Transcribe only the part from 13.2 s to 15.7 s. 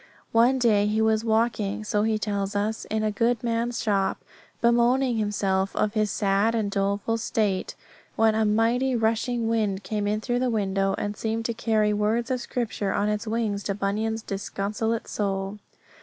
wings to Bunyan's disconsolate soul.